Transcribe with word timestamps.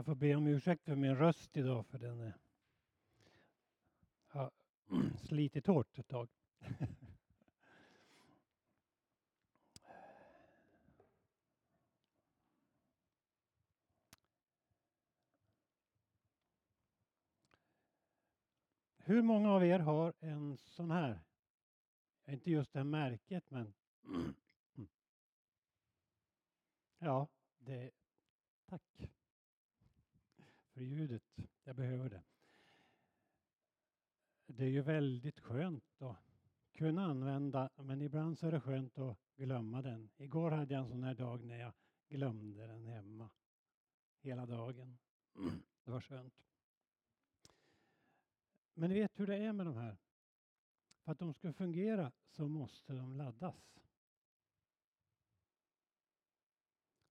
Jag 0.00 0.06
får 0.06 0.14
be 0.14 0.34
om 0.34 0.46
ursäkt 0.46 0.84
för 0.84 0.96
min 0.96 1.16
röst 1.16 1.56
idag 1.56 1.86
för 1.86 1.98
den 1.98 2.20
är, 2.20 2.36
har 4.26 4.50
slitit 5.24 5.66
hårt 5.66 5.98
ett 5.98 6.08
tag. 6.08 6.28
Hur 18.98 19.22
många 19.22 19.50
av 19.50 19.64
er 19.64 19.78
har 19.78 20.12
en 20.20 20.56
sån 20.56 20.90
här? 20.90 21.20
Inte 22.28 22.50
just 22.50 22.72
det 22.72 22.78
här 22.78 22.84
märket 22.84 23.50
men 23.50 23.74
Ja, 26.98 27.28
det, 27.58 27.90
tack 28.66 28.82
för 30.80 30.84
ljudet. 30.84 31.22
Jag 31.64 31.76
behöver 31.76 32.10
det. 32.10 32.22
Det 34.46 34.64
är 34.64 34.68
ju 34.68 34.82
väldigt 34.82 35.40
skönt 35.40 36.02
att 36.02 36.16
kunna 36.72 37.04
använda 37.04 37.70
men 37.76 38.02
ibland 38.02 38.38
så 38.38 38.46
är 38.46 38.52
det 38.52 38.60
skönt 38.60 38.98
att 38.98 39.18
glömma 39.36 39.82
den. 39.82 40.10
Igår 40.16 40.50
hade 40.50 40.74
jag 40.74 40.82
en 40.82 40.88
sån 40.90 41.04
här 41.04 41.14
dag 41.14 41.44
när 41.44 41.58
jag 41.58 41.72
glömde 42.08 42.66
den 42.66 42.86
hemma 42.86 43.30
hela 44.20 44.46
dagen. 44.46 44.98
Det 45.84 45.90
var 45.90 46.00
skönt. 46.00 46.34
Men 48.74 48.90
ni 48.90 49.00
vet 49.00 49.20
hur 49.20 49.26
det 49.26 49.36
är 49.36 49.52
med 49.52 49.66
de 49.66 49.76
här. 49.76 49.96
För 51.04 51.12
att 51.12 51.18
de 51.18 51.34
ska 51.34 51.52
fungera 51.52 52.12
så 52.28 52.48
måste 52.48 52.92
de 52.92 53.16
laddas. 53.16 53.78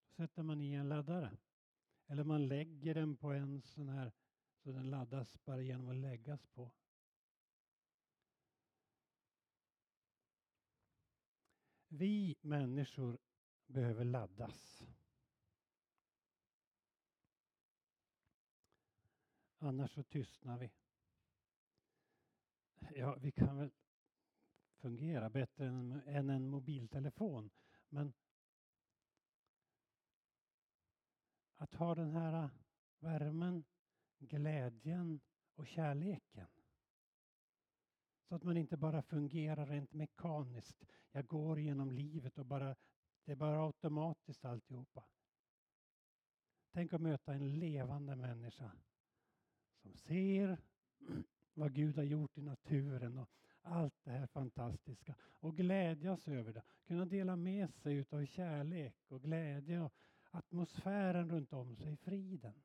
Då 0.05 0.11
sätter 0.15 0.43
man 0.43 0.61
i 0.61 0.73
en 0.73 0.89
laddare. 0.89 1.37
Eller 2.11 2.23
man 2.23 2.47
lägger 2.47 2.93
den 2.93 3.17
på 3.17 3.31
en 3.31 3.61
sån 3.61 3.89
här 3.89 4.11
så 4.57 4.71
den 4.71 4.89
laddas 4.89 5.45
bara 5.45 5.61
genom 5.61 5.89
att 5.89 5.95
läggas 5.95 6.47
på. 6.47 6.71
Vi 11.87 12.35
människor 12.41 13.17
behöver 13.67 14.05
laddas. 14.05 14.83
Annars 19.57 19.91
så 19.91 20.03
tystnar 20.03 20.57
vi. 20.57 20.71
Ja, 22.95 23.15
vi 23.15 23.31
kan 23.31 23.57
väl 23.57 23.71
fungera 24.75 25.29
bättre 25.29 25.67
än, 25.67 26.29
en 26.29 26.49
mobiltelefon. 26.49 27.49
Men 27.89 28.13
att 31.59 31.73
ha 31.73 31.95
den 31.95 32.11
här 32.11 32.43
äh, 32.43 32.49
värmen, 32.99 33.63
glädjen 34.19 35.19
och 35.55 35.67
kärleken. 35.67 36.47
Så 38.27 38.35
att 38.35 38.43
man 38.43 38.57
inte 38.57 38.77
bara 38.77 39.01
fungerar 39.01 39.65
rent 39.65 39.93
mekaniskt. 39.93 40.85
Jag 41.11 41.27
går 41.27 41.59
genom 41.59 41.91
livet 41.91 42.37
och 42.37 42.45
bara, 42.45 42.75
det 43.25 43.31
är 43.31 43.35
bara 43.35 43.65
automatiskt 43.65 44.45
alltihopa. 44.45 45.03
Tänk 46.71 46.93
att 46.93 47.01
möta 47.01 47.33
en 47.33 47.59
levande 47.59 48.15
människa 48.15 48.71
som 49.81 49.93
ser 49.93 50.57
vad 51.53 51.73
Gud 51.73 51.97
har 51.97 52.03
gjort 52.03 52.37
i 52.37 52.41
naturen 52.41 53.17
och 53.17 53.29
allt 53.61 54.03
det 54.03 54.11
här 54.11 54.27
fantastiska 54.27 55.15
och 55.21 55.57
glädjas 55.57 56.27
över 56.27 56.53
det. 56.53 56.63
Kunna 56.87 57.05
dela 57.05 57.35
med 57.35 57.73
sig 57.73 57.95
utav 57.95 58.25
kärlek 58.25 58.95
och 59.07 59.21
glädje 59.21 59.81
och 59.81 59.93
atmosfären 60.31 61.29
runt 61.29 61.53
om 61.53 61.75
sig, 61.75 61.97
friden. 61.97 62.63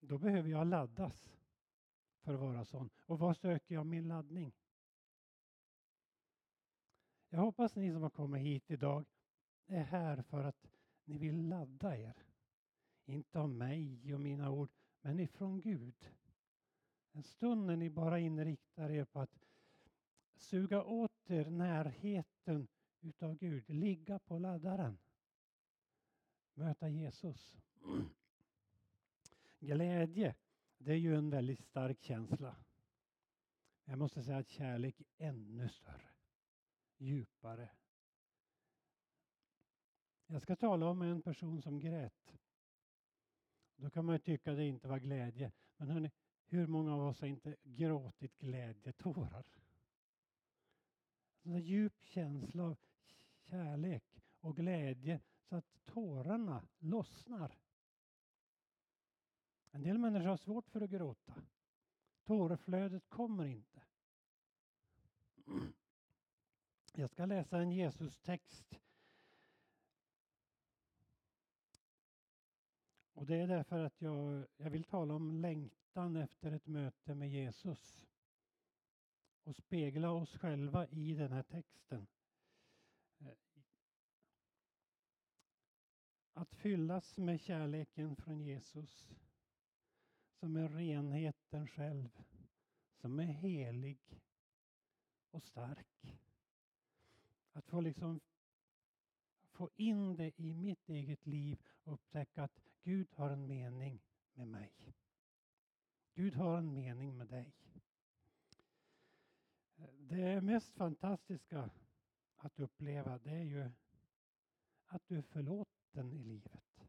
Då 0.00 0.18
behöver 0.18 0.48
jag 0.48 0.66
laddas 0.66 1.36
för 2.20 2.34
att 2.34 2.40
vara 2.40 2.64
sån. 2.64 2.90
Och 3.06 3.18
var 3.18 3.34
söker 3.34 3.74
jag 3.74 3.86
min 3.86 4.08
laddning? 4.08 4.52
Jag 7.28 7.40
hoppas 7.40 7.76
ni 7.76 7.92
som 7.92 8.02
har 8.02 8.10
kommit 8.10 8.42
hit 8.42 8.70
idag 8.70 9.04
är 9.66 9.82
här 9.82 10.22
för 10.22 10.44
att 10.44 10.66
ni 11.04 11.18
vill 11.18 11.48
ladda 11.48 11.96
er. 11.96 12.16
Inte 13.04 13.40
av 13.40 13.48
mig 13.48 14.14
och 14.14 14.20
mina 14.20 14.50
ord, 14.50 14.70
men 15.00 15.20
ifrån 15.20 15.60
Gud. 15.60 16.10
En 17.12 17.22
stund 17.22 17.66
när 17.66 17.76
ni 17.76 17.90
bara 17.90 18.18
inriktar 18.18 18.90
er 18.90 19.04
på 19.04 19.20
att 19.20 19.38
suga 20.36 20.84
åt 20.84 21.30
er 21.30 21.44
närheten 21.44 22.68
utav 23.00 23.34
Gud, 23.34 23.70
ligga 23.70 24.18
på 24.18 24.38
laddaren. 24.38 24.98
Möta 26.54 26.88
Jesus. 26.88 27.56
Glädje, 29.60 30.34
det 30.78 30.92
är 30.92 30.96
ju 30.96 31.16
en 31.16 31.30
väldigt 31.30 31.64
stark 31.64 32.02
känsla. 32.02 32.56
Jag 33.84 33.98
måste 33.98 34.22
säga 34.22 34.38
att 34.38 34.48
kärlek 34.48 35.00
är 35.00 35.28
ännu 35.28 35.68
större, 35.68 36.10
djupare. 36.96 37.70
Jag 40.26 40.42
ska 40.42 40.56
tala 40.56 40.86
om 40.86 41.02
en 41.02 41.22
person 41.22 41.62
som 41.62 41.80
grät. 41.80 42.36
Då 43.76 43.90
kan 43.90 44.04
man 44.04 44.14
ju 44.14 44.18
tycka 44.18 44.50
att 44.50 44.56
det 44.56 44.66
inte 44.66 44.88
var 44.88 44.98
glädje. 44.98 45.52
Men 45.76 45.88
hörni, 45.90 46.10
hur 46.44 46.66
många 46.66 46.94
av 46.94 47.00
oss 47.00 47.20
har 47.20 47.28
inte 47.28 47.56
gråtit 47.62 48.38
glädjetårar? 48.38 49.44
En 51.42 51.60
djup 51.60 52.04
känsla 52.04 52.62
av 52.62 52.76
kärlek 53.50 54.22
och 54.40 54.56
glädje 54.56 55.20
så 55.48 55.56
att 55.56 55.84
tårarna 55.84 56.68
lossnar. 56.78 57.58
En 59.70 59.82
del 59.82 59.98
människor 59.98 60.26
har 60.26 60.36
svårt 60.36 60.68
för 60.68 60.80
att 60.80 60.90
gråta. 60.90 61.34
Tårflödet 62.24 63.08
kommer 63.08 63.44
inte. 63.44 63.82
Jag 66.92 67.10
ska 67.10 67.26
läsa 67.26 67.58
en 67.58 67.72
Jesus-text. 67.72 68.80
Och 73.12 73.26
det 73.26 73.36
är 73.36 73.46
därför 73.46 73.78
att 73.78 74.00
jag, 74.00 74.46
jag 74.56 74.70
vill 74.70 74.84
tala 74.84 75.14
om 75.14 75.32
längtan 75.32 76.16
efter 76.16 76.52
ett 76.52 76.66
möte 76.66 77.14
med 77.14 77.30
Jesus 77.30 78.06
och 79.42 79.56
spegla 79.56 80.10
oss 80.10 80.36
själva 80.36 80.86
i 80.86 81.14
den 81.14 81.32
här 81.32 81.42
texten. 81.42 82.06
Att 86.40 86.54
fyllas 86.54 87.18
med 87.18 87.40
kärleken 87.40 88.16
från 88.16 88.40
Jesus 88.40 89.06
som 90.32 90.56
är 90.56 90.68
renheten 90.68 91.68
själv, 91.68 92.08
som 93.00 93.20
är 93.20 93.24
helig 93.24 94.22
och 95.30 95.42
stark. 95.42 96.18
Att 97.52 97.66
få 97.66 97.80
liksom 97.80 98.20
få 99.50 99.70
in 99.76 100.16
det 100.16 100.40
i 100.40 100.54
mitt 100.54 100.88
eget 100.88 101.26
liv 101.26 101.62
och 101.84 101.92
upptäcka 101.92 102.42
att 102.42 102.60
Gud 102.82 103.08
har 103.12 103.30
en 103.30 103.46
mening 103.46 104.02
med 104.34 104.48
mig. 104.48 104.94
Gud 106.14 106.34
har 106.34 106.58
en 106.58 106.74
mening 106.74 107.16
med 107.16 107.28
dig. 107.28 107.54
Det 109.98 110.40
mest 110.40 110.74
fantastiska 110.74 111.70
att 112.36 112.60
uppleva 112.60 113.18
det 113.18 113.30
är 113.30 113.44
ju 113.44 113.70
att 114.86 115.08
du 115.08 115.18
är 115.18 115.22
förlåten 115.22 115.79
i 115.98 116.18
livet. 116.18 116.86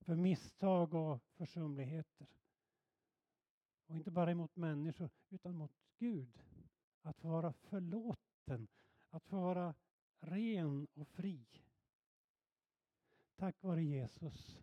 För 0.00 0.16
misstag 0.16 0.94
och 0.94 1.22
försumligheter. 1.36 2.26
Och 3.86 3.96
inte 3.96 4.10
bara 4.10 4.30
emot 4.30 4.56
människor 4.56 5.10
utan 5.30 5.56
mot 5.56 5.72
Gud. 5.98 6.38
Att 7.02 7.18
få 7.18 7.28
vara 7.28 7.52
förlåten, 7.52 8.68
att 9.10 9.24
få 9.24 9.36
vara 9.36 9.74
ren 10.20 10.88
och 10.94 11.08
fri. 11.08 11.46
Tack 13.36 13.62
vare 13.62 13.84
Jesus, 13.84 14.62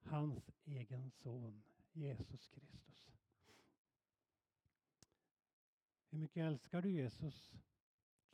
hans 0.00 0.50
egen 0.64 1.10
son 1.10 1.62
Jesus 1.92 2.48
Kristus. 2.48 3.18
Hur 6.10 6.18
mycket 6.18 6.40
älskar 6.40 6.82
du 6.82 6.90
Jesus? 6.90 7.52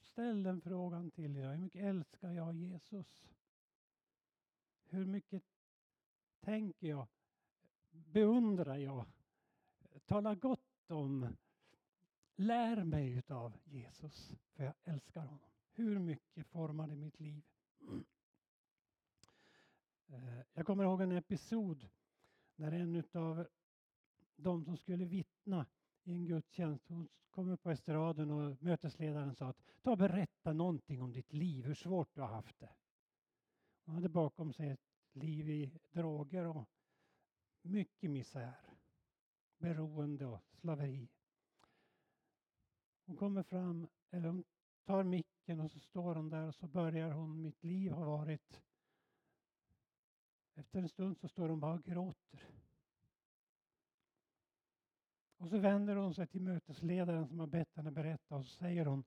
Ställ 0.01 0.43
den 0.43 0.61
frågan 0.61 1.11
till 1.11 1.35
dig. 1.35 1.43
Hur 1.43 1.63
mycket 1.63 1.85
älskar 1.85 2.33
jag 2.33 2.55
Jesus? 2.55 3.29
Hur 4.95 5.05
mycket 5.05 5.43
tänker 6.41 6.87
jag? 6.87 7.07
Beundrar 7.91 8.77
jag? 8.77 9.07
Talar 10.07 10.35
gott 10.35 10.91
om? 10.91 11.37
Lär 12.37 12.85
mig 12.85 13.13
utav 13.13 13.57
Jesus, 13.65 14.33
för 14.53 14.65
jag 14.65 14.75
älskar 14.85 15.21
honom. 15.21 15.51
Hur 15.73 15.99
mycket 15.99 16.47
formade 16.47 16.97
mitt 16.97 17.21
liv? 17.21 17.43
Eh, 20.07 20.41
jag 20.53 20.67
kommer 20.67 20.85
ihåg 20.85 21.01
en 21.01 21.13
episod 21.13 21.89
när 22.57 22.73
en 22.73 23.05
av 23.13 23.47
de 24.37 24.65
som 24.65 24.77
skulle 24.77 25.05
vittna 25.05 25.67
i 26.03 26.13
en 26.13 26.27
gudstjänst. 26.27 26.89
Hon 26.89 27.09
kom 27.31 27.49
upp 27.49 27.63
på 27.63 27.71
estraden 27.71 28.31
och 28.31 28.63
mötesledaren 28.63 29.35
sa 29.35 29.47
att 29.47 29.63
ta 29.83 29.91
och 29.91 29.99
berätta 29.99 30.53
någonting 30.53 31.03
om 31.03 31.13
ditt 31.13 31.33
liv, 31.33 31.65
hur 31.65 31.75
svårt 31.75 32.15
du 32.15 32.21
har 32.21 32.29
haft 32.29 32.59
det. 32.59 32.71
Hon 33.85 33.95
hade 33.95 34.09
bakom 34.09 34.53
sig 34.53 34.71
ett 34.71 34.81
liv 35.13 35.51
i 35.51 35.71
droger 35.93 36.47
och 36.47 36.69
mycket 37.63 38.11
misär. 38.11 38.55
Beroende 39.59 40.27
och 40.27 40.41
slaveri. 40.53 41.09
Hon 43.07 43.17
kommer 43.17 43.43
fram, 43.43 43.89
eller 44.11 44.29
hon 44.29 44.45
tar 44.85 45.05
micken 45.05 45.61
och 45.61 45.71
så 45.71 45.79
står 45.79 46.15
hon 46.15 46.29
där 46.29 46.47
och 46.47 46.55
så 46.55 46.67
börjar 46.67 47.11
hon, 47.11 47.43
mitt 47.43 47.65
liv 47.65 47.93
har 47.93 48.07
varit... 48.07 48.63
Efter 50.55 50.79
en 50.79 50.89
stund 50.89 51.19
så 51.19 51.29
står 51.29 51.49
hon 51.49 51.61
bara 51.61 51.75
och 51.75 51.85
gråter. 51.85 52.49
Och 55.37 55.49
så 55.49 55.59
vänder 55.59 55.97
hon 55.97 56.15
sig 56.15 56.27
till 56.27 56.43
mötesledaren 56.43 57.27
som 57.29 57.41
har 57.41 57.47
bett 57.47 57.75
henne 57.75 57.91
berätta 57.91 58.37
och 58.37 58.47
så 58.47 58.51
säger 58.51 58.87
hon 58.87 59.05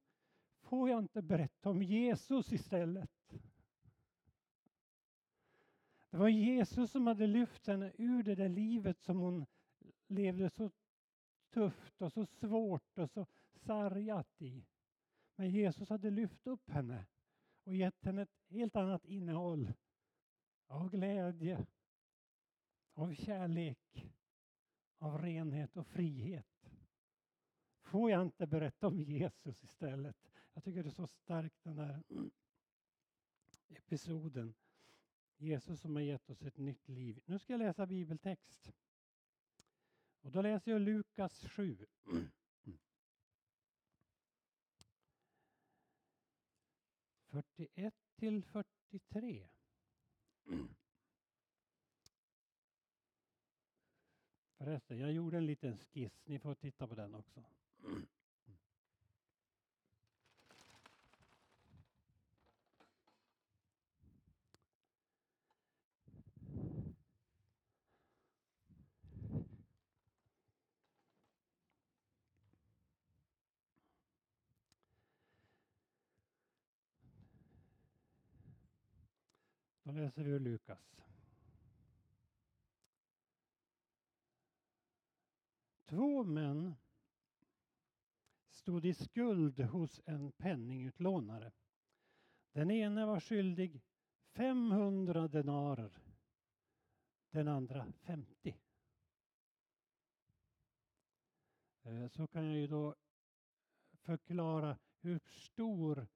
Får 0.62 0.90
jag 0.90 1.00
inte 1.00 1.22
berätta 1.22 1.70
om 1.70 1.84
Jesus 1.84 2.52
istället? 2.52 3.17
Det 6.09 6.18
var 6.18 6.30
Jesus 6.30 6.92
som 6.92 7.07
hade 7.07 7.27
lyft 7.27 7.68
henne 7.68 7.92
ur 7.98 8.24
det 8.24 8.36
där 8.36 8.50
livet 8.50 9.01
som 9.01 9.18
hon 9.19 9.45
levde 10.07 10.50
så 10.50 10.71
tufft 11.54 12.01
och 12.01 12.13
så 12.13 12.25
svårt 12.25 12.98
och 12.98 13.09
så 13.09 13.25
sargat 13.56 14.42
i. 14.42 14.65
Men 15.36 15.50
Jesus 15.50 15.89
hade 15.89 16.09
lyft 16.09 16.48
upp 16.48 16.69
henne 16.69 17.06
och 17.63 17.75
gett 17.75 18.04
henne 18.04 18.21
ett 18.21 18.38
helt 18.50 18.75
annat 18.75 19.06
innehåll 19.06 19.74
av 20.68 20.89
glädje, 20.89 21.65
av 22.94 23.13
kärlek, 23.13 24.06
av 24.98 25.21
renhet 25.21 25.77
och 25.77 25.88
frihet. 25.88 26.69
Får 27.81 28.12
jag 28.12 28.21
inte 28.21 28.48
berätta 28.48 28.88
om 28.88 29.00
Jesus 29.00 29.63
istället? 29.63 30.18
Jag 30.54 30.63
tycker 30.63 30.83
det 30.83 30.89
är 30.89 30.92
så 30.92 31.07
starkt 31.07 31.63
den 31.63 31.77
här 31.77 32.04
episoden. 33.69 34.54
Jesus 35.38 35.81
som 35.81 35.95
har 35.95 36.01
gett 36.04 36.30
oss 36.30 36.42
ett 36.42 36.57
nytt 36.57 36.89
liv. 36.89 37.19
Nu 37.25 37.39
ska 37.39 37.54
jag 37.54 37.60
läsa 37.60 37.86
bibeltext. 37.86 38.72
Och 40.22 40.31
då 40.31 40.42
läser 40.42 40.72
jag 40.72 40.81
Lukas 40.81 41.45
7. 41.48 41.86
Fyrtioett 47.28 47.95
till 48.16 48.44
fyrtiotre. 48.44 49.50
Förresten, 54.57 55.00
jag 55.00 55.12
gjorde 55.12 55.38
en 55.38 55.45
liten 55.45 55.78
skiss. 55.78 56.25
Ni 56.25 56.40
får 56.40 56.56
titta 56.56 56.88
på 56.88 56.95
den 56.95 57.16
också. 57.16 57.44
Då 79.88 79.94
läser 79.94 80.24
vi 80.24 80.31
ur 80.31 80.39
Lukas. 80.39 81.01
Två 85.86 86.24
män 86.24 86.75
stod 88.50 88.86
i 88.86 88.94
skuld 88.94 89.60
hos 89.60 90.01
en 90.06 90.31
penningutlånare. 90.31 91.51
Den 92.51 92.72
ene 92.72 93.06
var 93.06 93.19
skyldig 93.19 93.81
500 94.31 95.28
denarer, 95.28 96.00
den 97.30 97.48
andra 97.48 97.94
50. 97.94 98.57
Eh, 101.81 102.07
så 102.07 102.28
kan 102.28 102.45
jag 102.45 102.57
ju 102.57 102.68
då 102.68 102.95
förklara 104.01 104.78
hur 105.00 105.19
stor 105.19 106.07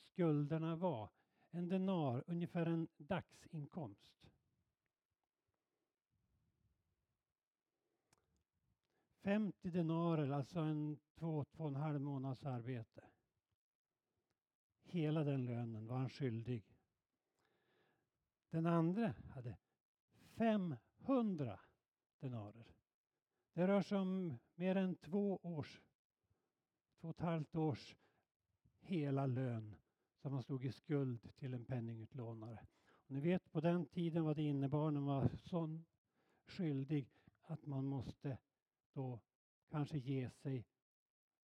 skulderna 0.00 0.76
var. 0.76 1.17
En 1.50 1.68
denar, 1.68 2.24
ungefär 2.26 2.66
en 2.66 2.88
dagsinkomst. 2.96 4.30
50 9.28 9.70
denarer, 9.70 10.30
alltså 10.30 10.60
en 10.60 10.98
två, 11.14 11.44
två 11.44 11.64
och 11.64 11.68
en 11.70 11.76
halv 11.76 12.00
månads 12.00 12.44
arbete. 12.44 13.04
Hela 14.82 15.24
den 15.24 15.44
lönen 15.44 15.86
var 15.86 15.96
han 15.96 16.10
skyldig. 16.10 16.64
Den 18.50 18.66
andra 18.66 19.14
hade 19.34 19.58
500 20.36 21.60
denarer. 22.20 22.74
Det 23.52 23.66
rör 23.66 23.82
sig 23.82 23.98
om 23.98 24.38
mer 24.54 24.76
än 24.76 24.96
två 24.96 25.38
års, 25.42 25.82
två 27.00 27.08
och 27.08 27.14
ett 27.14 27.20
halvt 27.20 27.56
års 27.56 27.96
hela 28.80 29.26
lön 29.26 29.76
som 30.28 30.34
man 30.34 30.42
stod 30.42 30.64
i 30.64 30.72
skuld 30.72 31.34
till 31.36 31.54
en 31.54 31.64
penningutlånare. 31.64 32.66
Och 33.06 33.10
ni 33.10 33.20
vet 33.20 33.52
på 33.52 33.60
den 33.60 33.86
tiden 33.86 34.24
vad 34.24 34.36
det 34.36 34.42
innebar 34.42 34.90
när 34.90 35.00
man 35.00 35.16
var 35.16 35.28
så 35.28 35.80
skyldig 36.46 37.10
att 37.42 37.66
man 37.66 37.84
måste 37.84 38.38
då 38.92 39.20
kanske 39.70 39.98
ge 39.98 40.30
sig 40.30 40.66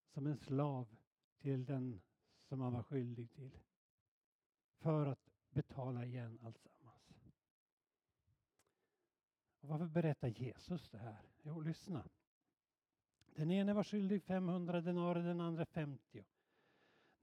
som 0.07 0.27
en 0.27 0.37
slav 0.37 0.95
till 1.37 1.65
den 1.65 2.01
som 2.47 2.59
man 2.59 2.73
var 2.73 2.83
skyldig 2.83 3.31
till. 3.31 3.59
För 4.77 5.05
att 5.05 5.31
betala 5.49 6.05
igen 6.05 6.39
alltsammans. 6.43 7.23
Och 9.59 9.69
varför 9.69 9.87
berättar 9.87 10.27
Jesus 10.27 10.89
det 10.89 10.97
här? 10.97 11.29
Jo, 11.41 11.61
lyssna. 11.61 12.09
Den 13.25 13.51
ene 13.51 13.73
var 13.73 13.83
skyldig 13.83 14.23
500 14.23 14.81
denarer, 14.81 15.23
den 15.23 15.41
andra 15.41 15.65
50. 15.65 16.25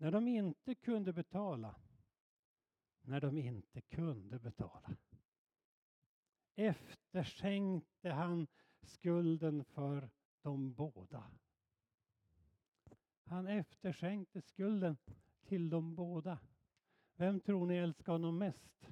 När 0.03 0.11
de 0.11 0.29
inte 0.29 0.75
kunde 0.75 1.13
betala, 1.13 1.75
när 3.03 3.21
de 3.21 3.39
inte 3.39 3.81
kunde 3.81 4.39
betala, 4.39 4.97
efterskänkte 6.55 8.11
han 8.11 8.47
skulden 8.83 9.65
för 9.65 10.11
de 10.41 10.75
båda. 10.75 11.31
Han 13.25 13.47
efterskänkte 13.47 14.43
skulden 14.43 14.97
till 15.45 15.71
de 15.71 15.95
båda. 15.95 16.39
Vem 17.15 17.41
tror 17.41 17.67
ni 17.67 17.77
älskar 17.77 18.13
honom 18.13 18.39
mest? 18.39 18.89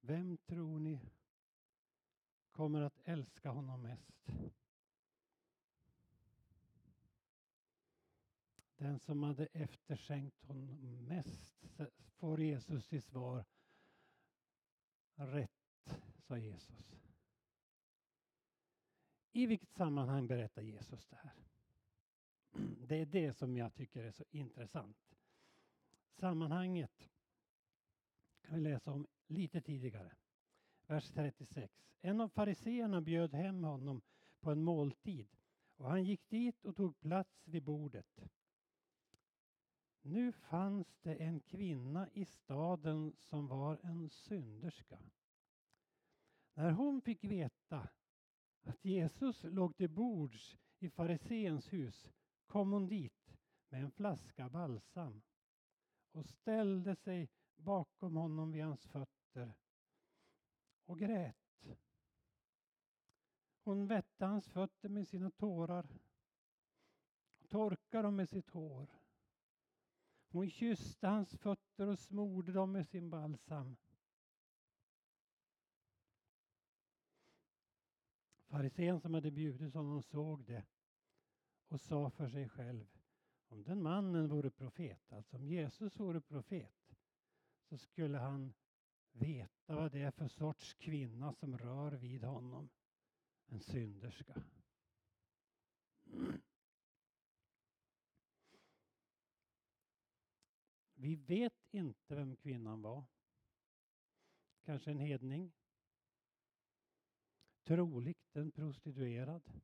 Vem 0.00 0.36
tror 0.36 0.78
ni 0.78 1.00
kommer 2.52 2.80
att 2.80 3.00
älska 3.04 3.50
honom 3.50 3.82
mest? 3.82 4.26
Den 8.76 8.98
som 8.98 9.22
hade 9.22 9.46
efterskänkt 9.46 10.44
honom 10.44 11.04
mest 11.04 11.54
får 12.16 12.40
Jesus 12.40 12.88
till 12.88 13.02
svar. 13.02 13.44
Rätt, 15.14 15.50
sa 16.18 16.38
Jesus. 16.38 17.02
I 19.32 19.46
vilket 19.46 19.72
sammanhang 19.72 20.26
berättar 20.26 20.62
Jesus 20.62 21.06
det 21.06 21.16
här? 21.16 21.34
Det 22.86 22.96
är 22.96 23.06
det 23.06 23.32
som 23.32 23.56
jag 23.56 23.74
tycker 23.74 24.04
är 24.04 24.10
så 24.10 24.24
intressant. 24.30 25.16
Sammanhanget 26.10 27.10
kan 28.42 28.54
vi 28.54 28.60
läsa 28.60 28.92
om 28.92 29.06
lite 29.26 29.60
tidigare. 29.60 30.16
Vers 30.92 31.10
36. 31.10 31.70
En 32.00 32.20
av 32.20 32.28
fariseerna 32.28 33.00
bjöd 33.00 33.34
hem 33.34 33.64
honom 33.64 34.02
på 34.40 34.50
en 34.50 34.62
måltid 34.62 35.28
och 35.76 35.90
han 35.90 36.04
gick 36.04 36.28
dit 36.28 36.64
och 36.64 36.76
tog 36.76 37.00
plats 37.00 37.48
vid 37.48 37.62
bordet. 37.62 38.20
Nu 40.02 40.32
fanns 40.32 40.98
det 41.02 41.14
en 41.14 41.40
kvinna 41.40 42.08
i 42.12 42.24
staden 42.24 43.12
som 43.18 43.46
var 43.46 43.78
en 43.82 44.10
synderska. 44.10 44.98
När 46.54 46.70
hon 46.70 47.02
fick 47.02 47.24
veta 47.24 47.88
att 48.62 48.84
Jesus 48.84 49.44
låg 49.44 49.76
till 49.76 49.90
bords 49.90 50.56
i 50.78 50.90
fariseens 50.90 51.72
hus 51.72 52.10
kom 52.46 52.72
hon 52.72 52.86
dit 52.86 53.36
med 53.68 53.82
en 53.82 53.90
flaska 53.90 54.48
balsam 54.48 55.22
och 56.10 56.26
ställde 56.26 56.96
sig 56.96 57.28
bakom 57.56 58.16
honom 58.16 58.52
vid 58.52 58.64
hans 58.64 58.86
fötter 58.86 59.54
och 60.84 60.98
grät. 60.98 61.36
Hon 63.64 63.86
vätte 63.86 64.24
hans 64.24 64.48
fötter 64.48 64.88
med 64.88 65.08
sina 65.08 65.30
tårar 65.30 65.86
och 67.38 67.48
torkade 67.48 68.02
dem 68.02 68.16
med 68.16 68.28
sitt 68.28 68.50
hår. 68.50 68.86
Hon 70.28 70.50
kysste 70.50 71.06
hans 71.06 71.38
fötter 71.38 71.86
och 71.86 71.98
smorde 71.98 72.52
dem 72.52 72.72
med 72.72 72.88
sin 72.88 73.10
balsam. 73.10 73.76
Farisén 78.46 79.00
som 79.00 79.14
hade 79.14 79.30
bjudit 79.30 79.74
honom 79.74 80.02
såg 80.02 80.44
det 80.44 80.64
och 81.68 81.80
sa 81.80 82.10
för 82.10 82.28
sig 82.28 82.48
själv 82.48 82.86
Om 83.48 83.62
den 83.64 83.82
mannen 83.82 84.28
vore 84.28 84.50
profet, 84.50 85.12
alltså 85.12 85.36
om 85.36 85.44
Jesus 85.44 86.00
vore 86.00 86.20
profet, 86.20 86.94
så 87.68 87.78
skulle 87.78 88.18
han 88.18 88.54
veta 89.12 89.74
vad 89.74 89.92
det 89.92 90.02
är 90.02 90.10
för 90.10 90.28
sorts 90.28 90.74
kvinna 90.74 91.32
som 91.32 91.58
rör 91.58 91.92
vid 91.92 92.24
honom. 92.24 92.70
En 93.46 93.60
synderska. 93.60 94.42
Vi 100.94 101.16
vet 101.16 101.74
inte 101.74 102.14
vem 102.14 102.36
kvinnan 102.36 102.82
var. 102.82 103.04
Kanske 104.62 104.90
en 104.90 104.98
hedning. 104.98 105.52
Troligt 107.64 108.36
en 108.36 108.52
prostituerad. 108.52 109.62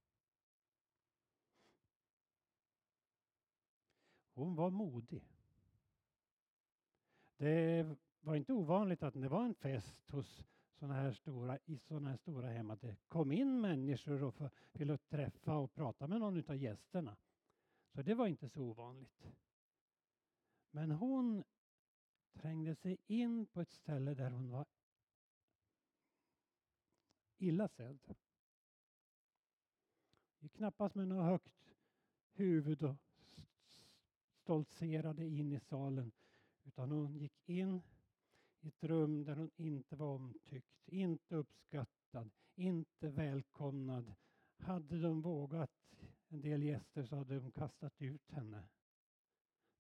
Hon 4.33 4.55
var 4.55 4.71
modig. 4.71 5.25
Det 7.37 7.97
var 8.20 8.34
inte 8.34 8.52
ovanligt 8.52 9.02
att 9.02 9.14
det 9.14 9.28
var 9.28 9.44
en 9.44 9.54
fest 9.54 10.10
hos 10.10 10.44
såna 10.78 10.94
här 10.94 11.12
stora, 11.12 11.58
i 11.64 11.78
sådana 11.78 12.10
här 12.10 12.16
stora 12.16 12.48
hem 12.48 12.70
att 12.70 12.80
det 12.80 12.96
kom 13.08 13.32
in 13.32 13.60
människor 13.60 14.22
och 14.22 14.34
ville 14.72 14.98
träffa 14.98 15.56
och 15.56 15.75
prata 15.75 16.06
med 16.06 16.20
någon 16.20 16.44
av 16.50 16.56
gästerna. 16.56 17.16
Så 17.94 18.02
det 18.02 18.14
var 18.14 18.26
inte 18.26 18.48
så 18.48 18.62
ovanligt. 18.62 19.26
Men 20.70 20.90
hon 20.90 21.44
trängde 22.32 22.75
sig 22.75 22.98
in 23.06 23.46
på 23.46 23.60
ett 23.60 23.70
ställe 23.70 24.14
där 24.14 24.30
hon 24.30 24.50
var 24.50 24.66
illa 27.38 27.68
sedd. 27.68 27.98
Gick 30.38 30.52
knappast 30.52 30.94
med 30.94 31.08
något 31.08 31.25
högt 31.25 31.75
huvud 32.32 32.82
och 32.82 32.96
stoltserade 34.42 35.26
in 35.26 35.52
i 35.52 35.60
salen 35.60 36.12
utan 36.64 36.90
hon 36.90 37.16
gick 37.16 37.48
in 37.48 37.82
i 38.60 38.68
ett 38.68 38.84
rum 38.84 39.24
där 39.24 39.36
hon 39.36 39.50
inte 39.56 39.96
var 39.96 40.14
omtyckt, 40.14 40.88
inte 40.88 41.36
uppskattad, 41.36 42.30
inte 42.54 43.08
välkomnad. 43.08 44.14
Hade 44.56 45.00
de 45.00 45.22
vågat 45.22 45.70
en 46.28 46.40
del 46.40 46.62
gäster 46.62 47.04
så 47.04 47.16
hade 47.16 47.40
de 47.40 47.52
kastat 47.52 48.02
ut 48.02 48.30
henne. 48.30 48.68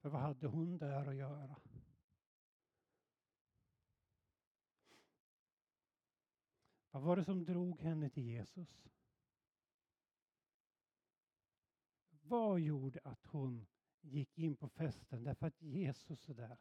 För 0.00 0.08
vad 0.08 0.20
hade 0.20 0.46
hon 0.46 0.78
där 0.78 1.06
att 1.06 1.16
göra? 1.16 1.56
Vad 6.90 7.02
var 7.02 7.16
det 7.16 7.24
som 7.24 7.44
drog 7.44 7.80
henne 7.80 8.10
till 8.10 8.26
Jesus? 8.26 8.88
Vad 12.10 12.60
gjorde 12.60 13.00
att 13.04 13.26
hon 13.26 13.66
gick 14.00 14.38
in 14.38 14.56
på 14.56 14.68
festen 14.68 15.24
därför 15.24 15.46
att 15.46 15.62
Jesus 15.62 16.28
är 16.28 16.34
där? 16.34 16.58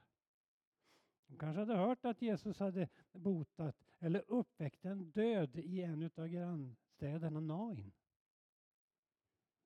Hon 1.28 1.38
kanske 1.38 1.60
hade 1.60 1.76
hört 1.76 2.06
att 2.06 2.22
Jesus 2.22 2.60
hade 2.60 2.90
botat 3.12 3.76
eller 4.00 4.24
uppväckt 4.28 4.86
en 4.86 5.12
död 5.12 5.56
i 5.56 5.82
en 5.82 6.10
av 6.16 6.28
grannstäderna 6.28 7.40
Nain. 7.40 7.92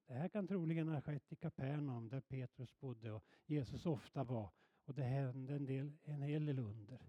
Det 0.06 0.13
här 0.13 0.30
kan 0.30 0.48
troligen 0.48 0.88
ha 0.88 1.01
skett 1.01 1.32
i 1.32 1.36
Kapernaum 1.36 2.10
där 2.10 2.22
Petrus 2.22 2.80
bodde 2.80 3.12
och 3.12 3.24
Jesus 3.46 3.86
ofta 3.86 4.24
var 4.24 4.51
och 4.86 4.94
det 4.94 5.03
hände 5.03 5.53
en, 5.53 5.65
del, 5.65 5.98
en 6.03 6.22
hel 6.22 6.46
del 6.46 6.60
under. 6.60 7.00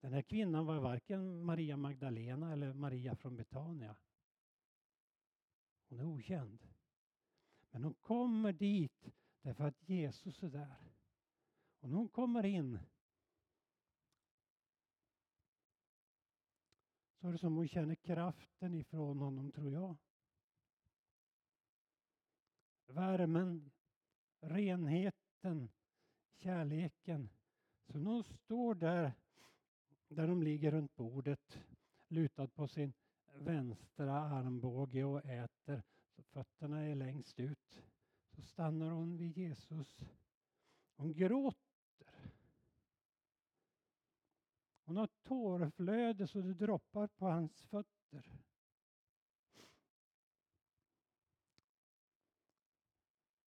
Den 0.00 0.12
här 0.12 0.22
kvinnan 0.22 0.66
var 0.66 0.80
varken 0.80 1.44
Maria 1.44 1.76
Magdalena 1.76 2.52
eller 2.52 2.72
Maria 2.72 3.16
från 3.16 3.36
Betania. 3.36 3.96
Hon 5.88 6.00
är 6.00 6.04
okänd. 6.04 6.66
Men 7.70 7.84
hon 7.84 7.94
kommer 7.94 8.52
dit 8.52 9.08
därför 9.42 9.64
att 9.64 9.88
Jesus 9.88 10.42
är 10.42 10.48
där. 10.48 10.92
Och 11.80 11.88
när 11.88 11.96
hon 11.96 12.08
kommer 12.08 12.44
in 12.44 12.78
så 17.26 17.30
är 17.30 17.32
det 17.32 17.38
som 17.38 17.56
hon 17.56 17.68
känner 17.68 17.94
kraften 17.94 18.74
ifrån 18.74 19.18
honom, 19.18 19.52
tror 19.52 19.72
jag. 19.72 19.96
Värmen, 22.86 23.70
renheten, 24.40 25.68
kärleken. 26.36 27.28
Så 27.86 27.98
när 27.98 28.10
hon 28.10 28.24
står 28.24 28.74
där, 28.74 29.12
där 30.08 30.26
de 30.26 30.42
ligger 30.42 30.70
runt 30.70 30.96
bordet, 30.96 31.58
lutad 32.08 32.48
på 32.48 32.68
sin 32.68 32.92
vänstra 33.34 34.20
armbåge 34.20 35.04
och 35.04 35.24
äter, 35.24 35.82
så 36.16 36.22
fötterna 36.22 36.84
är 36.84 36.94
längst 36.94 37.40
ut, 37.40 37.82
så 38.30 38.42
stannar 38.42 38.90
hon 38.90 39.16
vid 39.16 39.38
Jesus. 39.38 40.00
Hon 40.96 41.14
gråter 41.14 41.65
Hon 44.86 44.96
har 44.96 45.08
tårflöde 45.22 46.26
så 46.26 46.40
det 46.40 46.54
droppar 46.54 47.06
på 47.06 47.26
hans 47.26 47.62
fötter. 47.62 48.40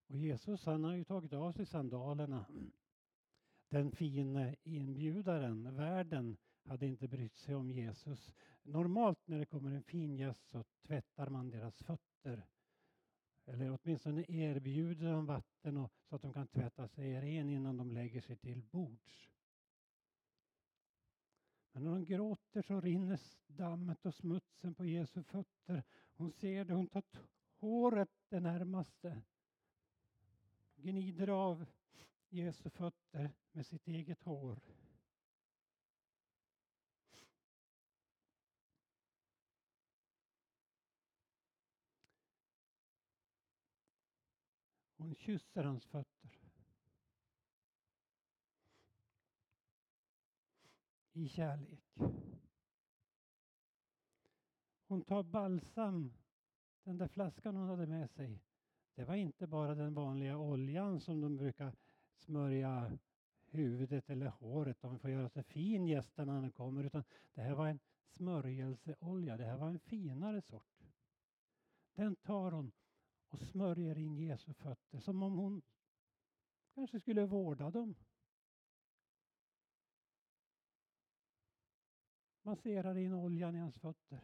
Och 0.07 0.17
Jesus 0.17 0.65
han 0.65 0.85
har 0.85 0.95
ju 0.95 1.05
tagit 1.05 1.33
av 1.33 1.53
sig 1.53 1.67
sandalerna. 1.67 2.47
Den 3.69 3.93
fine 3.93 4.57
inbjudaren, 4.63 5.77
värden, 5.77 6.37
hade 6.65 6.87
inte 6.87 7.09
brytt 7.09 7.37
sig 7.37 7.55
om 7.55 7.71
Jesus. 7.71 8.35
Normalt 8.63 9.29
när 9.29 9.39
det 9.39 9.47
kommer 9.47 9.71
en 9.71 9.83
fin 9.83 10.17
gäst 10.17 10.49
så 10.49 10.65
tvättar 10.87 11.29
man 11.29 11.51
deras 11.51 11.83
fötter. 11.83 12.47
Eller 13.45 13.79
åtminstone 13.83 14.25
erbjuder 14.29 15.13
de 15.13 15.27
vatten 15.27 15.77
och, 15.77 15.93
så 16.09 16.17
att 16.17 16.23
de 16.23 16.33
kan 16.33 16.47
tvätta 16.47 16.89
sig 16.89 17.21
ren 17.21 17.51
innan 17.51 17.77
de 17.77 17.93
lägger 17.93 18.21
sig 18.21 18.37
till 18.37 18.63
bords. 18.63 19.29
Men 21.79 21.85
när 21.85 21.93
hon 21.93 22.05
gråter 22.05 22.63
så 22.63 22.81
rinner 22.81 23.21
dammet 23.47 24.07
och 24.07 24.15
smutsen 24.15 24.75
på 24.75 24.85
Jesu 24.85 25.23
fötter. 25.23 25.83
Hon 26.15 26.33
ser 26.33 26.65
det, 26.65 26.75
hon 26.75 26.89
tar 26.89 27.03
håret 27.57 28.11
det 28.29 28.41
närmaste. 28.41 29.23
Gnider 30.77 31.29
av 31.29 31.67
Jesu 32.29 32.71
fötter 32.71 33.31
med 33.53 33.67
sitt 33.67 33.89
eget 33.89 34.23
hår. 34.23 34.61
Hon 44.97 45.15
kysser 45.15 45.65
hans 45.65 45.87
fötter. 45.87 46.18
I 51.19 51.29
kärlek. 51.29 51.85
Hon 54.87 55.03
tar 55.05 55.23
balsam, 55.23 56.13
den 56.83 56.99
där 56.99 57.09
flaskan 57.09 57.57
hon 57.57 57.69
hade 57.69 57.87
med 57.87 58.11
sig. 58.11 58.43
Det 58.95 59.05
var 59.05 59.15
inte 59.15 59.47
bara 59.47 59.75
den 59.75 59.95
vanliga 59.95 60.39
oljan 60.39 61.01
som 61.01 61.21
de 61.21 61.37
brukar 61.37 61.77
smörja 62.17 62.99
huvudet 63.51 64.11
eller 64.11 64.27
håret 64.27 64.85
om 64.85 64.99
får 64.99 65.11
göra 65.11 65.29
sig 65.29 65.43
fin 65.43 65.87
gästen 65.87 66.27
när 66.27 66.35
han 66.35 66.53
kommer. 66.53 66.85
Utan 66.85 67.05
det 67.35 67.43
här 67.43 67.55
var 67.55 67.69
en 67.69 67.81
smörjelseolja. 68.07 69.37
Det 69.37 69.45
här 69.45 69.57
var 69.57 69.69
en 69.69 69.79
finare 69.79 70.43
sort. 70.43 70.83
Den 71.95 72.17
tar 72.17 72.53
hon 72.53 72.73
och 73.29 73.41
smörjer 73.41 73.99
in 73.99 74.19
Jesu 74.19 74.55
fötter 74.55 74.99
som 74.99 75.23
om 75.23 75.39
hon 75.39 75.63
kanske 76.75 77.01
skulle 77.01 77.27
vårda 77.27 77.71
dem. 77.71 77.95
Masserar 82.49 82.99
in 82.99 83.13
oljan 83.15 83.57
i 83.57 83.59
hans 83.59 83.79
fötter. 83.79 84.21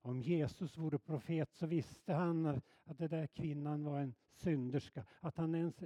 Om 0.00 0.22
Jesus 0.22 0.76
vore 0.76 0.98
profet 0.98 1.54
så 1.54 1.66
visste 1.66 2.12
han 2.12 2.46
att 2.84 2.98
den 2.98 3.08
där 3.08 3.26
kvinnan 3.26 3.84
var 3.84 4.00
en 4.00 4.14
synderska. 4.32 5.06
Att 5.20 5.36
han 5.36 5.54
ens 5.54 5.84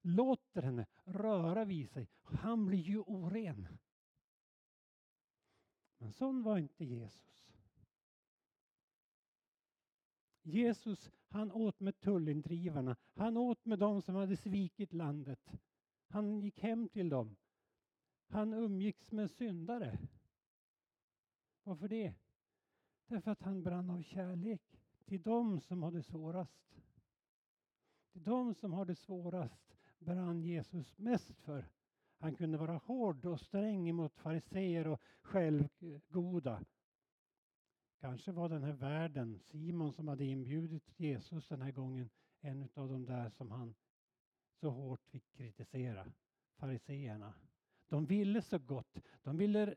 låter 0.00 0.62
henne 0.62 0.86
röra 1.04 1.64
vid 1.64 1.90
sig. 1.90 2.08
Han 2.22 2.66
blir 2.66 2.78
ju 2.78 2.98
oren. 2.98 3.68
Men 5.98 6.12
sån 6.12 6.42
var 6.42 6.58
inte 6.58 6.84
Jesus. 6.84 7.52
Jesus 10.42 11.10
han 11.28 11.52
åt 11.52 11.80
med 11.80 12.00
tullindrivarna. 12.00 12.96
Han 13.14 13.36
åt 13.36 13.64
med 13.64 13.78
dem 13.78 14.02
som 14.02 14.14
hade 14.14 14.36
svikit 14.36 14.92
landet. 14.92 15.52
Han 16.08 16.40
gick 16.40 16.58
hem 16.58 16.88
till 16.88 17.08
dem. 17.08 17.36
Han 18.28 18.52
umgicks 18.52 19.12
med 19.12 19.30
syndare. 19.30 19.98
Varför 21.62 21.88
det? 21.88 22.14
Därför 23.06 23.30
att 23.30 23.42
han 23.42 23.62
brann 23.62 23.90
av 23.90 24.02
kärlek 24.02 24.62
till 25.04 25.22
dem 25.22 25.60
som 25.60 25.82
har 25.82 25.90
det 25.90 26.02
svårast. 26.02 26.82
Till 28.12 28.22
dem 28.22 28.54
som 28.54 28.72
har 28.72 28.84
det 28.84 28.96
svårast 28.96 29.76
brann 29.98 30.42
Jesus 30.42 30.98
mest 30.98 31.40
för. 31.40 31.68
Han 32.18 32.34
kunde 32.34 32.58
vara 32.58 32.76
hård 32.76 33.24
och 33.26 33.40
sträng 33.40 33.94
mot 33.94 34.16
fariseer 34.16 34.86
och 34.86 35.02
självgoda. 35.20 36.64
Kanske 38.00 38.32
var 38.32 38.48
den 38.48 38.62
här 38.62 38.72
världen, 38.72 39.38
Simon 39.38 39.92
som 39.92 40.08
hade 40.08 40.24
inbjudit 40.24 40.92
Jesus 40.96 41.48
den 41.48 41.62
här 41.62 41.72
gången, 41.72 42.10
en 42.40 42.68
av 42.74 42.88
de 42.88 43.06
där 43.06 43.30
som 43.30 43.50
han 43.50 43.74
så 44.60 44.70
hårt 44.70 45.06
fick 45.06 45.32
kritisera, 45.32 46.12
fariseerna. 46.56 47.34
De 47.88 48.06
ville 48.06 48.42
så 48.42 48.58
gott. 48.58 48.98
De 49.22 49.36
ville 49.36 49.74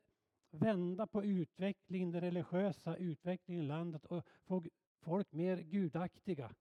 vända 0.51 1.08
på 1.08 1.24
utvecklingen, 1.24 2.12
den 2.12 2.22
religiösa 2.22 2.96
utvecklingen 2.96 3.63
i 3.63 3.68
landet 3.68 4.06
och 4.06 4.25
få 4.44 4.63
folk 5.00 5.32
mer 5.32 5.58
gudaktiga. 5.58 6.56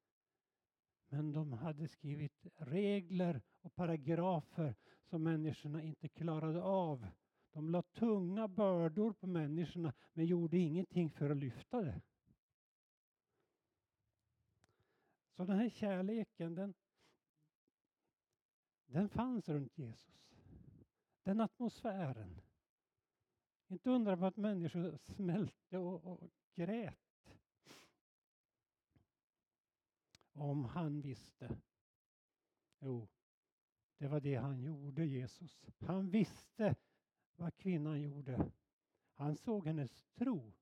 Men 1.09 1.33
de 1.33 1.52
hade 1.52 1.88
skrivit 1.88 2.47
regler 2.57 3.42
och 3.61 3.75
paragrafer 3.75 4.75
som 5.04 5.23
människorna 5.23 5.83
inte 5.83 6.09
klarade 6.09 6.62
av. 6.62 7.07
De 7.52 7.71
la 7.71 7.83
tunga 7.83 8.49
bördor 8.49 9.12
på 9.12 9.26
människorna 9.26 9.92
men 10.12 10.26
gjorde 10.26 10.59
ingenting 10.59 11.11
för 11.11 11.30
att 11.30 11.37
lyfta 11.37 11.80
det. 11.80 12.00
Så 15.37 15.45
den 15.45 15.59
här 15.59 15.69
kärleken 15.69 16.54
den, 16.54 16.75
den 18.87 19.09
fanns 19.09 19.49
runt 19.49 19.78
Jesus. 19.78 20.29
Den 21.22 21.40
atmosfären. 21.40 22.40
Inte 23.68 23.90
undra 23.90 24.16
på 24.16 24.26
att 24.26 24.36
människor 24.36 24.98
smälte 24.98 25.78
och, 25.78 26.04
och 26.04 26.30
grät. 26.54 26.98
Om 30.32 30.64
han 30.64 31.00
visste. 31.00 31.56
Jo, 32.78 33.08
det 33.98 34.08
var 34.08 34.20
det 34.20 34.34
han 34.34 34.62
gjorde, 34.62 35.04
Jesus. 35.04 35.64
Han 35.78 36.10
visste 36.10 36.76
vad 37.36 37.56
kvinnan 37.56 38.00
gjorde. 38.00 38.52
Han 39.14 39.36
såg 39.36 39.66
hennes 39.66 40.04
tro. 40.14 40.52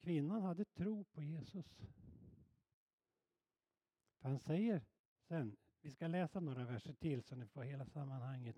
Kvinnan 0.00 0.42
hade 0.42 0.64
tro 0.64 1.04
på 1.04 1.22
Jesus. 1.22 1.80
Han 4.20 4.38
säger 4.38 4.82
sen, 5.28 5.56
vi 5.80 5.92
ska 5.92 6.06
läsa 6.06 6.40
några 6.40 6.64
verser 6.64 6.92
till 6.92 7.22
så 7.22 7.36
ni 7.36 7.46
får 7.46 7.62
hela 7.62 7.86
sammanhanget. 7.86 8.56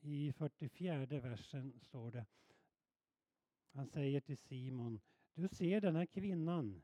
I 0.00 0.32
44 0.32 1.06
versen 1.06 1.80
står 1.80 2.10
det, 2.10 2.26
han 3.72 3.88
säger 3.88 4.20
till 4.20 4.38
Simon, 4.38 5.00
du 5.34 5.48
ser 5.48 5.80
den 5.80 5.96
här 5.96 6.06
kvinnan. 6.06 6.82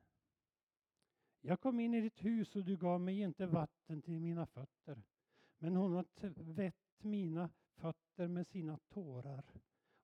Jag 1.41 1.61
kom 1.61 1.81
in 1.81 1.95
i 1.95 2.01
ditt 2.01 2.25
hus 2.25 2.57
och 2.57 2.65
du 2.65 2.77
gav 2.77 3.01
mig 3.01 3.21
inte 3.21 3.47
vatten 3.47 4.03
till 4.03 4.21
mina 4.21 4.47
fötter. 4.47 5.03
Men 5.59 5.77
hon 5.77 5.93
har 5.93 6.05
tvätt 6.05 7.05
mina 7.05 7.51
fötter 7.75 8.29
med 8.29 8.47
sina 8.47 8.79
tårar 8.89 9.45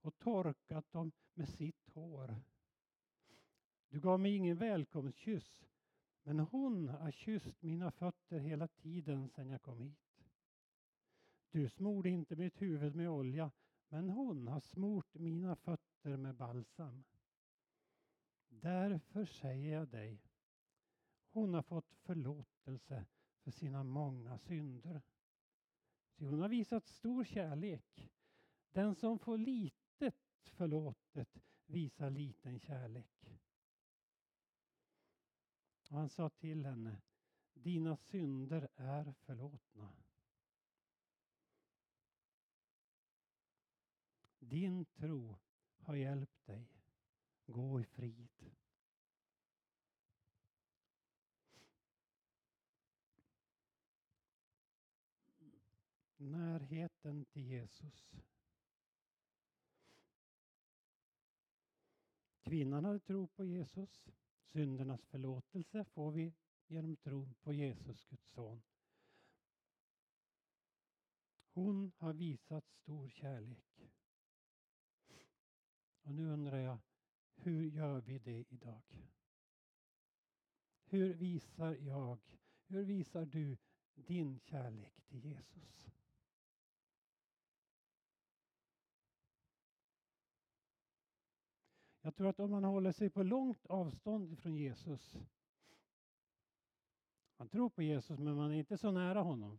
och 0.00 0.18
torkat 0.18 0.92
dem 0.92 1.12
med 1.34 1.48
sitt 1.48 1.88
hår. 1.94 2.34
Du 3.96 4.00
gav 4.00 4.20
mig 4.20 4.36
ingen 4.36 4.56
välkomstkyss, 4.56 5.66
men 6.22 6.38
hon 6.38 6.88
har 6.88 7.10
kysst 7.10 7.62
mina 7.62 7.90
fötter 7.90 8.38
hela 8.38 8.68
tiden 8.68 9.28
sedan 9.28 9.50
jag 9.50 9.62
kom 9.62 9.80
hit. 9.80 10.24
Du 11.50 11.68
smorde 11.68 12.10
inte 12.10 12.36
mitt 12.36 12.62
huvud 12.62 12.94
med 12.94 13.10
olja, 13.10 13.50
men 13.88 14.08
hon 14.08 14.48
har 14.48 14.60
smort 14.60 15.14
mina 15.14 15.56
fötter 15.56 16.16
med 16.16 16.34
balsam. 16.34 17.04
Därför 18.48 19.24
säger 19.24 19.74
jag 19.74 19.88
dig, 19.88 20.22
hon 21.30 21.54
har 21.54 21.62
fått 21.62 21.94
förlåtelse 21.94 23.06
för 23.42 23.50
sina 23.50 23.84
många 23.84 24.38
synder. 24.38 25.02
Så 26.18 26.24
hon 26.24 26.40
har 26.40 26.48
visat 26.48 26.86
stor 26.86 27.24
kärlek. 27.24 28.10
Den 28.72 28.94
som 28.94 29.18
får 29.18 29.38
litet 29.38 30.14
förlåtet 30.42 31.38
visar 31.66 32.10
liten 32.10 32.60
kärlek. 32.60 33.16
Och 35.88 35.98
han 35.98 36.08
sa 36.08 36.28
till 36.28 36.66
henne, 36.66 37.02
dina 37.54 37.96
synder 37.96 38.68
är 38.74 39.12
förlåtna. 39.12 39.92
Din 44.38 44.84
tro 44.84 45.36
har 45.78 45.94
hjälpt 45.94 46.46
dig. 46.46 46.68
Gå 47.46 47.80
i 47.80 47.84
frid. 47.84 48.28
Närheten 56.16 57.24
till 57.24 57.46
Jesus. 57.46 58.12
Kvinnan 62.42 62.84
hade 62.84 62.98
tro 62.98 63.26
på 63.26 63.44
Jesus. 63.44 64.08
Syndernas 64.56 65.06
förlåtelse 65.06 65.84
får 65.84 66.10
vi 66.10 66.34
genom 66.66 66.96
tron 66.96 67.34
på 67.34 67.52
Jesus, 67.52 68.04
Guds 68.04 68.30
son. 68.30 68.62
Hon 71.52 71.92
har 71.96 72.12
visat 72.12 72.68
stor 72.68 73.08
kärlek. 73.08 73.90
Och 76.02 76.14
nu 76.14 76.26
undrar 76.26 76.58
jag, 76.58 76.78
hur 77.34 77.64
gör 77.70 78.00
vi 78.00 78.18
det 78.18 78.44
idag? 78.48 78.82
Hur 80.84 81.14
visar 81.14 81.74
jag, 81.74 82.18
hur 82.66 82.84
visar 82.84 83.26
du 83.26 83.56
din 83.94 84.40
kärlek 84.40 85.02
till 85.08 85.24
Jesus? 85.24 85.90
Jag 92.06 92.14
tror 92.14 92.28
att 92.28 92.40
om 92.40 92.50
man 92.50 92.64
håller 92.64 92.92
sig 92.92 93.10
på 93.10 93.22
långt 93.22 93.66
avstånd 93.66 94.38
från 94.38 94.56
Jesus, 94.56 95.16
man 97.36 97.48
tror 97.48 97.70
på 97.70 97.82
Jesus 97.82 98.18
men 98.18 98.36
man 98.36 98.52
är 98.52 98.58
inte 98.58 98.78
så 98.78 98.90
nära 98.90 99.20
honom. 99.20 99.58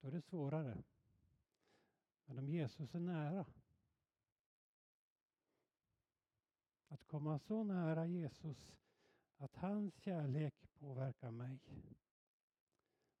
Då 0.00 0.08
är 0.08 0.12
det 0.12 0.20
svårare. 0.20 0.82
Men 2.24 2.38
om 2.38 2.48
Jesus 2.48 2.94
är 2.94 3.00
nära, 3.00 3.46
att 6.88 7.04
komma 7.06 7.38
så 7.38 7.64
nära 7.64 8.06
Jesus 8.06 8.72
att 9.36 9.56
hans 9.56 9.94
kärlek 9.94 10.54
påverkar 10.78 11.30
mig. 11.30 11.58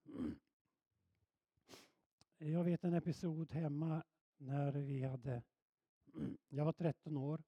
Jag 2.42 2.64
vet 2.64 2.84
en 2.84 2.94
episod 2.94 3.52
hemma 3.52 4.04
när 4.36 4.72
vi 4.72 5.02
hade, 5.02 5.42
jag 6.48 6.64
var 6.64 6.72
13 6.72 7.16
år, 7.16 7.42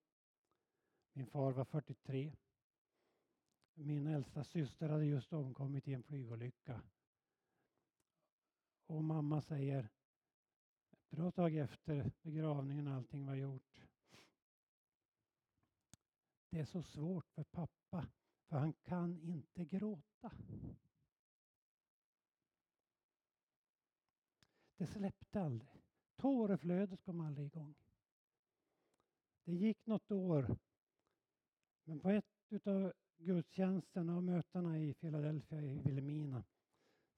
min 1.12 1.26
far 1.26 1.52
var 1.52 1.64
43. 1.64 2.36
Min 3.74 4.06
äldsta 4.06 4.44
syster 4.44 4.88
hade 4.88 5.04
just 5.04 5.32
omkommit 5.32 5.88
i 5.88 5.94
en 5.94 6.02
flygolycka. 6.02 6.82
Och 8.86 9.04
mamma 9.04 9.40
säger, 9.40 9.88
ett 10.90 11.10
bra 11.10 11.30
tag 11.30 11.56
efter 11.56 12.12
begravningen 12.22 12.88
och 12.88 12.94
allting 12.94 13.26
var 13.26 13.34
gjort. 13.34 13.80
Det 16.50 16.60
är 16.60 16.64
så 16.64 16.82
svårt 16.82 17.30
för 17.30 17.44
pappa, 17.44 18.06
för 18.48 18.56
han 18.56 18.72
kan 18.72 19.18
inte 19.18 19.64
gråta. 19.64 20.32
Det 24.82 24.86
släppte 24.86 25.40
aldrig. 25.40 25.82
Tåreflödet 26.16 27.02
kom 27.04 27.20
aldrig 27.20 27.46
igång. 27.46 27.74
Det 29.44 29.54
gick 29.54 29.86
något 29.86 30.10
år. 30.10 30.56
Men 31.84 32.00
på 32.00 32.10
ett 32.10 32.66
av 32.66 32.92
gudstjänsterna 33.16 34.16
och 34.16 34.22
mötena 34.22 34.78
i 34.78 34.94
Philadelphia 34.94 35.62
i 35.62 35.78
Vilhelmina 35.78 36.44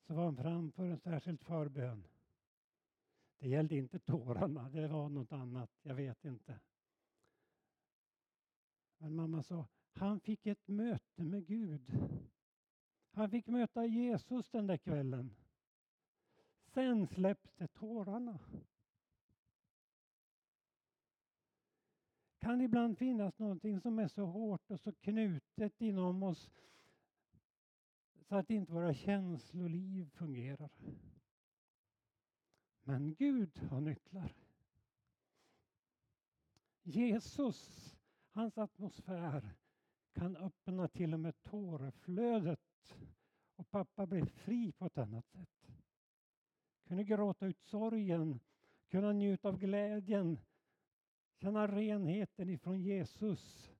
så 0.07 0.15
var 0.15 0.25
han 0.25 0.37
framför 0.37 0.85
en 0.85 0.99
särskild 0.99 1.41
förbön. 1.41 2.07
Det 3.39 3.49
gällde 3.49 3.77
inte 3.77 3.99
tårarna, 3.99 4.71
det 4.71 4.89
var 4.89 5.09
något 5.09 5.33
annat, 5.33 5.71
jag 5.83 5.95
vet 5.95 6.25
inte. 6.25 6.61
Men 8.99 9.15
mamma 9.15 9.43
sa, 9.43 9.67
han 9.93 10.21
fick 10.21 10.47
ett 10.47 10.69
möte 10.69 11.25
med 11.25 11.47
Gud. 11.47 11.93
Han 13.13 13.31
fick 13.31 13.47
möta 13.47 13.87
Jesus 13.87 14.51
den 14.51 14.67
där 14.67 14.77
kvällen. 14.77 15.35
Sen 16.75 17.07
släppte 17.07 17.69
tårarna. 17.69 18.39
Kan 22.39 22.61
ibland 22.61 22.99
finnas 22.99 23.39
någonting 23.39 23.81
som 23.81 23.99
är 23.99 24.09
så 24.09 24.25
hårt 24.25 24.71
och 24.71 24.81
så 24.81 24.93
knutet 24.93 25.81
inom 25.81 26.23
oss 26.23 26.51
så 28.29 28.37
att 28.37 28.51
inte 28.51 28.73
våra 28.73 28.95
känsloliv 28.95 30.11
fungerar. 30.11 30.71
Men 32.83 33.15
Gud 33.15 33.59
har 33.59 33.81
nycklar. 33.81 34.35
Jesus, 36.83 37.95
hans 38.31 38.59
atmosfär 38.59 39.55
kan 40.13 40.37
öppna 40.37 40.89
till 40.89 41.15
och 41.15 41.21
med 41.21 41.43
tårflödet 41.43 42.97
och 43.57 43.71
pappa 43.71 44.07
blir 44.07 44.25
fri 44.25 44.73
på 44.73 44.87
ett 44.87 44.99
annat 44.99 45.27
sätt 45.27 45.64
kunde 46.85 47.05
gråta 47.05 47.47
ut 47.47 47.61
sorgen, 47.61 48.41
kunna 48.89 49.13
njuta 49.13 49.49
av 49.49 49.59
glädjen, 49.59 50.39
känna 51.41 51.67
renheten 51.67 52.51
ifrån 52.51 52.83
Jesus. 52.83 53.71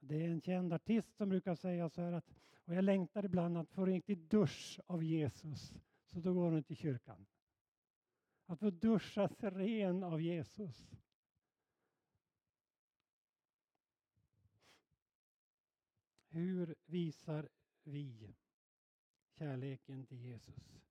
Det 0.00 0.24
är 0.24 0.28
en 0.28 0.40
känd 0.40 0.72
artist 0.72 1.16
som 1.16 1.28
brukar 1.28 1.54
säga 1.54 1.88
så 1.88 2.00
här 2.00 2.12
att 2.12 2.34
och 2.70 2.76
jag 2.76 2.84
längtar 2.84 3.24
ibland 3.24 3.58
att 3.58 3.70
få 3.70 3.86
riktigt 3.86 4.30
dusch 4.30 4.80
av 4.86 5.04
Jesus, 5.04 5.74
så 6.08 6.20
då 6.20 6.34
går 6.34 6.50
hon 6.50 6.62
till 6.62 6.76
kyrkan. 6.76 7.26
Att 8.46 8.58
få 8.58 8.70
duschas 8.70 9.42
ren 9.42 10.02
av 10.04 10.20
Jesus. 10.20 10.90
Hur 16.28 16.74
visar 16.86 17.48
vi 17.82 18.34
kärleken 19.40 20.06
till 20.06 20.20
Jesus? 20.20 20.82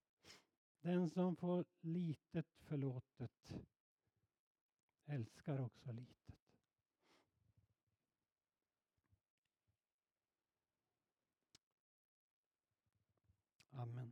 Den 0.81 1.09
som 1.09 1.35
får 1.35 1.65
litet 1.81 2.47
förlåtet 2.59 3.53
älskar 5.05 5.61
också 5.61 5.91
litet. 5.91 6.35
Amen. 13.71 14.08